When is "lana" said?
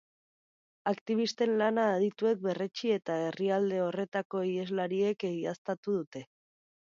1.61-1.83